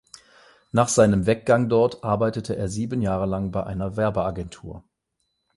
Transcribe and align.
Nach 0.71 0.87
seinem 0.87 1.27
Weggang 1.27 1.69
dort 1.69 2.03
arbeitete 2.03 2.55
er 2.55 2.69
sieben 2.69 3.03
Jahre 3.03 3.27
lang 3.27 3.51
bei 3.51 3.63
einer 3.65 3.97
Werbeagentur. 3.97 4.83